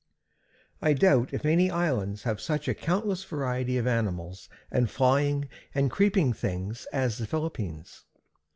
[0.81, 5.91] I doubt if any islands have such a countless variety of animals and flying and
[5.91, 8.03] creeping things as the Philippines.